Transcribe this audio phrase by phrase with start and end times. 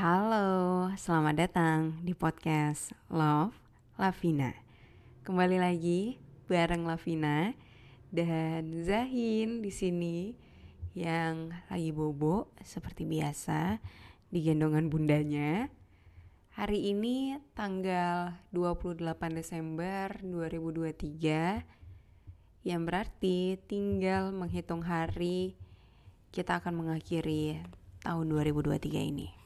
[0.00, 3.52] Halo, selamat datang di podcast Love
[4.00, 4.56] Lavina.
[5.28, 6.16] Kembali lagi
[6.48, 7.52] bareng Lavina
[8.08, 10.32] dan Zahin di sini
[10.96, 13.76] yang lagi bobo seperti biasa
[14.32, 15.68] di gendongan bundanya.
[16.56, 19.04] Hari ini tanggal 28
[19.36, 21.60] Desember 2023
[22.64, 25.60] yang berarti tinggal menghitung hari
[26.32, 27.60] kita akan mengakhiri
[28.00, 29.39] tahun 2023 ini.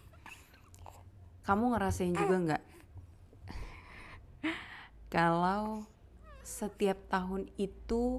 [1.44, 2.62] Kamu ngerasain juga nggak
[5.14, 5.86] kalau
[6.42, 8.18] setiap tahun itu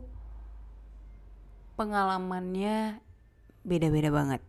[1.76, 3.04] pengalamannya
[3.68, 4.40] beda-beda banget.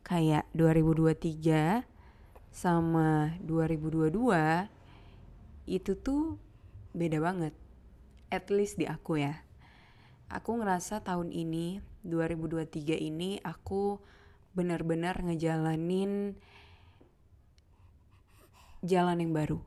[0.00, 1.84] Kayak 2023
[2.48, 4.08] sama 2022
[5.68, 6.40] itu tuh
[6.96, 7.52] beda banget.
[8.32, 9.44] At least di aku ya.
[10.32, 14.00] Aku ngerasa tahun ini 2023 ini aku
[14.56, 16.40] benar-benar ngejalanin
[18.88, 19.60] jalan yang baru.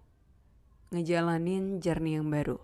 [0.90, 2.58] Ngejalanin journey yang baru.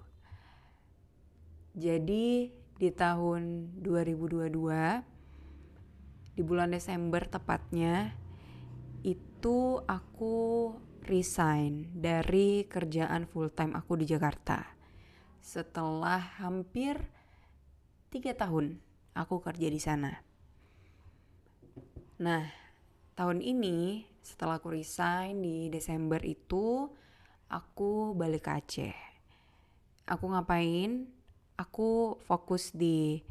[1.78, 4.50] Jadi di tahun 2022
[6.34, 8.18] di bulan Desember tepatnya
[9.06, 10.74] itu aku
[11.06, 14.78] resign dari kerjaan full time aku di Jakarta
[15.40, 17.00] setelah hampir
[18.12, 18.84] tiga tahun
[19.16, 20.12] aku kerja di sana.
[22.18, 22.50] Nah,
[23.14, 26.92] tahun ini setelah aku resign di Desember itu
[27.48, 28.98] aku balik ke Aceh.
[30.04, 31.08] Aku ngapain?
[31.56, 33.24] Aku fokus di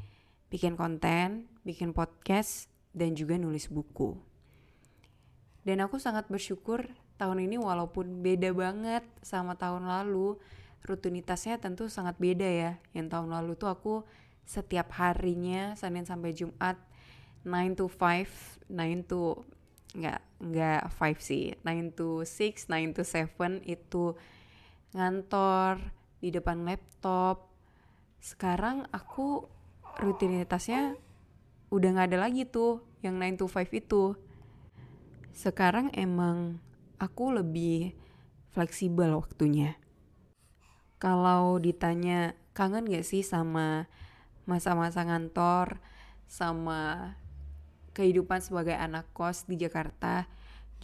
[0.49, 4.17] bikin konten, bikin podcast, dan juga nulis buku.
[5.69, 6.89] Dan aku sangat bersyukur
[7.21, 10.41] tahun ini walaupun beda banget sama tahun lalu,
[10.81, 12.73] rutinitasnya tentu sangat beda ya.
[12.97, 13.95] Yang tahun lalu tuh aku
[14.49, 16.81] setiap harinya Senin sampai Jumat
[17.45, 19.45] 9 to 5, 9 to
[19.97, 24.13] nggak nggak 5 sih, 9 to 6, 9 to 7 itu
[24.93, 25.81] ngantor
[26.21, 27.49] di depan laptop.
[28.21, 29.49] Sekarang aku
[29.97, 31.01] rutinitasnya
[31.73, 34.13] udah nggak ada lagi tuh yang 9 to 5 itu.
[35.33, 36.61] Sekarang emang
[37.01, 37.97] aku lebih
[38.53, 39.77] fleksibel waktunya.
[40.97, 43.85] Kalau ditanya kangen gak sih sama
[44.49, 45.77] masa-masa ngantor,
[46.25, 47.13] sama
[47.97, 50.29] kehidupan sebagai anak kos di Jakarta,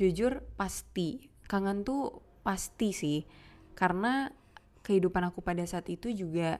[0.00, 1.28] jujur pasti.
[1.44, 3.28] Kangen tuh pasti sih,
[3.76, 4.32] karena
[4.80, 6.56] kehidupan aku pada saat itu juga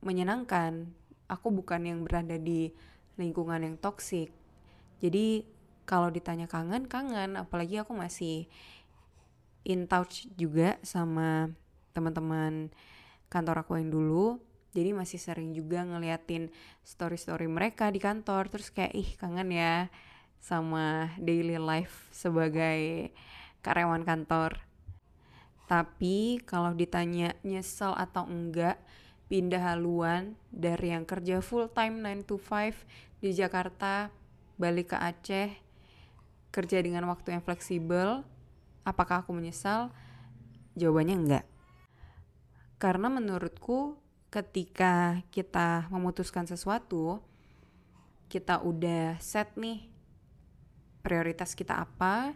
[0.00, 0.88] menyenangkan.
[1.28, 2.72] Aku bukan yang berada di
[3.20, 4.32] lingkungan yang toksik.
[5.04, 5.44] Jadi
[5.84, 7.36] kalau ditanya kangen, kangen.
[7.36, 8.48] Apalagi aku masih
[9.66, 11.52] in touch juga sama
[11.92, 12.72] teman-teman
[13.28, 14.40] kantor aku yang dulu.
[14.76, 16.52] Jadi masih sering juga ngeliatin
[16.84, 18.52] story-story mereka di kantor.
[18.52, 19.88] Terus kayak ih kangen ya
[20.36, 23.08] sama daily life sebagai
[23.64, 24.60] karyawan kantor.
[25.64, 28.76] Tapi kalau ditanya nyesel atau enggak
[29.26, 34.12] pindah haluan dari yang kerja full time 9 to 5 di Jakarta
[34.54, 35.50] balik ke Aceh
[36.54, 38.22] kerja dengan waktu yang fleksibel
[38.86, 39.90] apakah aku menyesal
[40.78, 41.44] jawabannya enggak
[42.78, 43.98] karena menurutku
[44.30, 47.22] ketika kita memutuskan sesuatu
[48.26, 49.86] kita udah set nih
[51.00, 52.34] prioritas kita apa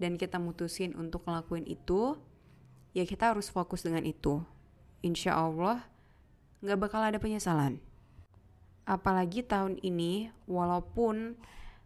[0.00, 2.16] dan kita mutusin untuk ngelakuin itu
[2.96, 4.40] ya kita harus fokus dengan itu
[5.04, 5.84] insya Allah
[6.64, 7.78] nggak bakal ada penyesalan.
[8.86, 11.38] Apalagi tahun ini, walaupun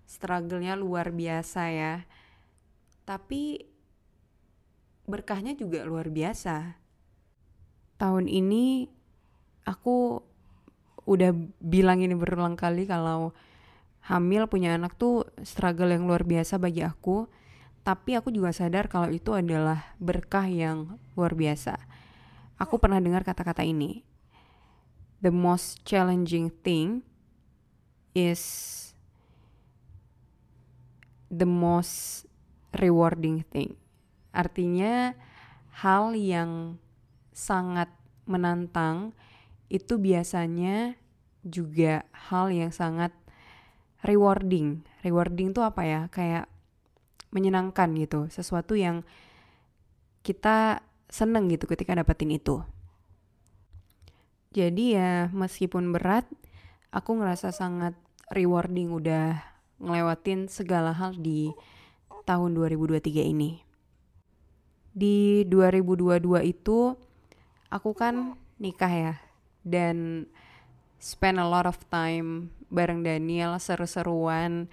[0.05, 1.95] struggle-nya luar biasa ya,
[3.09, 3.67] tapi
[5.09, 6.77] berkahnya juga luar biasa.
[7.97, 8.89] Tahun ini
[9.71, 10.27] aku
[11.07, 11.31] udah
[11.63, 13.31] bilang ini berulang kali kalau
[14.11, 17.31] hamil punya anak tuh struggle yang luar biasa bagi aku.
[17.81, 21.81] Tapi aku juga sadar kalau itu adalah berkah yang luar biasa.
[22.61, 24.05] Aku pernah dengar kata-kata ini
[25.25, 27.05] the most challenging thing
[28.13, 28.43] is
[31.33, 32.27] the most
[32.77, 33.77] rewarding thing.
[34.33, 35.17] Artinya
[35.81, 36.77] hal yang
[37.33, 37.89] sangat
[38.29, 39.17] menantang
[39.71, 40.99] itu biasanya
[41.47, 43.15] juga hal yang sangat
[44.03, 44.83] rewarding.
[45.07, 46.01] Rewarding tuh apa ya?
[46.11, 46.51] Kayak
[47.31, 49.07] menyenangkan gitu, sesuatu yang
[50.27, 52.61] kita seneng gitu ketika dapetin itu.
[54.51, 56.27] Jadi ya meskipun berat,
[56.91, 57.95] aku ngerasa sangat
[58.35, 59.39] rewarding udah
[59.79, 61.55] ngelewatin segala hal di
[62.27, 63.63] tahun 2023 ini.
[64.91, 66.99] Di 2022 itu
[67.71, 69.15] aku kan nikah ya
[69.65, 70.29] dan
[71.01, 74.69] spend a lot of time bareng Daniel seru-seruan.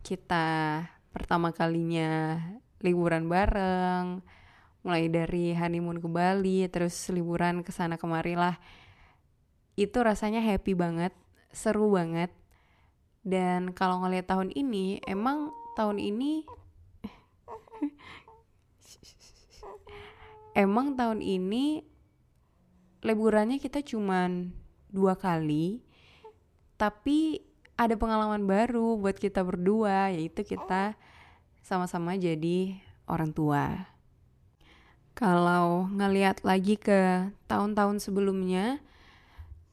[0.00, 0.80] Kita
[1.10, 2.40] pertama kalinya
[2.80, 4.24] liburan bareng
[4.80, 8.56] mulai dari honeymoon ke Bali terus liburan ke sana kemari lah.
[9.76, 11.12] Itu rasanya happy banget
[11.52, 12.32] seru banget.
[13.20, 16.48] Dan kalau ngeliat tahun ini emang tahun ini
[20.64, 21.84] emang tahun ini
[23.00, 24.52] liburannya kita cuman
[24.90, 25.80] dua kali
[26.80, 27.44] tapi
[27.80, 30.96] ada pengalaman baru buat kita berdua yaitu kita
[31.64, 32.76] sama-sama jadi
[33.08, 33.88] orang tua.
[35.12, 38.80] Kalau ngeliat lagi ke tahun-tahun sebelumnya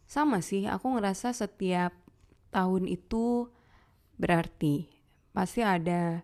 [0.07, 1.95] sama sih aku ngerasa setiap
[2.51, 3.47] tahun itu
[4.19, 4.87] berarti.
[5.31, 6.23] Pasti ada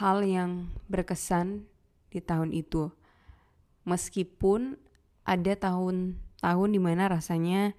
[0.00, 1.68] hal yang berkesan
[2.08, 2.88] di tahun itu.
[3.84, 4.76] Meskipun
[5.28, 7.76] ada tahun-tahun di mana rasanya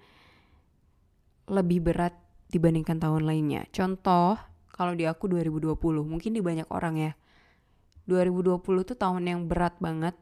[1.50, 2.14] lebih berat
[2.54, 3.66] dibandingkan tahun lainnya.
[3.74, 4.38] Contoh,
[4.70, 7.12] kalau di aku 2020, mungkin di banyak orang ya.
[8.06, 10.14] 2020 tuh tahun yang berat banget,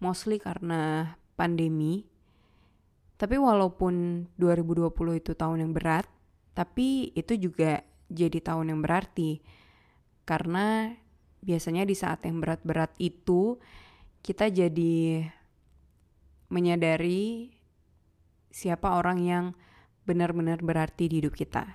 [0.00, 2.08] mostly karena pandemi.
[3.20, 6.08] Tapi walaupun 2020 itu tahun yang berat,
[6.56, 9.40] tapi itu juga jadi tahun yang berarti.
[10.24, 10.92] Karena
[11.40, 13.56] biasanya di saat yang berat-berat itu
[14.20, 15.22] kita jadi
[16.48, 17.54] menyadari
[18.50, 19.44] siapa orang yang
[20.06, 21.66] benar-benar berarti di hidup kita.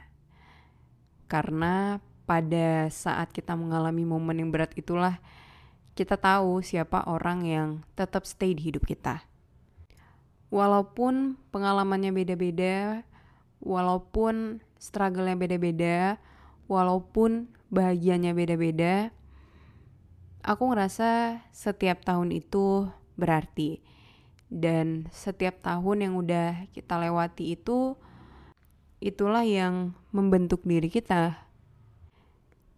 [1.28, 5.20] Karena pada saat kita mengalami momen yang berat itulah
[5.92, 7.70] kita tahu siapa orang yang
[8.00, 9.28] tetap stay di hidup kita.
[10.52, 13.04] Walaupun pengalamannya beda-beda,
[13.60, 16.20] walaupun struggle-nya beda-beda,
[16.72, 19.12] walaupun bahagianya beda-beda,
[20.44, 23.80] aku ngerasa setiap tahun itu berarti.
[24.51, 27.95] Dan setiap tahun yang udah kita lewati itu
[29.00, 31.39] itulah yang membentuk diri kita.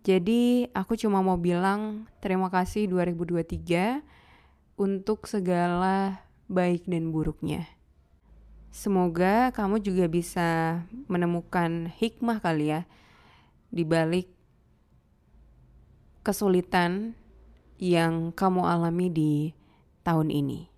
[0.06, 4.06] Jadi aku cuma mau bilang terima kasih 2023
[4.78, 6.22] untuk segala
[6.52, 7.66] baik dan buruknya.
[8.74, 12.82] Semoga kamu juga bisa menemukan hikmah kali ya
[13.70, 14.28] di balik
[16.26, 17.14] kesulitan
[17.78, 19.34] yang kamu alami di
[20.02, 20.73] tahun ini.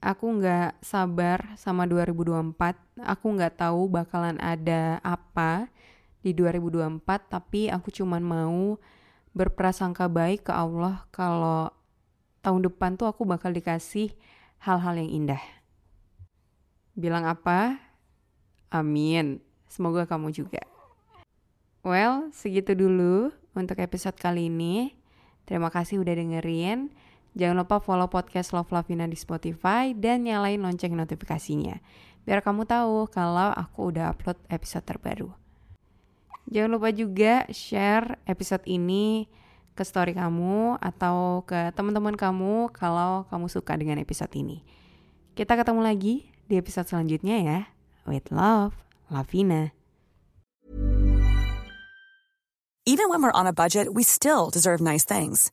[0.00, 2.52] Aku nggak sabar sama 2024.
[3.00, 5.72] Aku nggak tahu bakalan ada apa
[6.20, 7.02] di 2024.
[7.32, 8.76] Tapi aku cuman mau
[9.36, 11.68] berprasangka baik ke Allah kalau
[12.40, 14.14] tahun depan tuh aku bakal dikasih
[14.62, 15.42] hal-hal yang indah.
[16.96, 17.76] Bilang apa?
[18.72, 19.44] Amin.
[19.68, 20.62] Semoga kamu juga.
[21.86, 24.96] Well, segitu dulu untuk episode kali ini.
[25.46, 26.90] Terima kasih udah dengerin.
[27.36, 31.76] Jangan lupa follow podcast Love Lavina di Spotify dan nyalain lonceng notifikasinya.
[32.24, 35.28] Biar kamu tahu kalau aku udah upload episode terbaru.
[36.48, 39.28] Jangan lupa juga share episode ini
[39.76, 44.64] ke story kamu atau ke teman-teman kamu kalau kamu suka dengan episode ini.
[45.36, 47.60] Kita ketemu lagi di episode selanjutnya ya.
[48.08, 48.80] With love,
[49.12, 49.76] Lavina.
[52.88, 55.52] Even when we're on a budget, we still deserve nice things.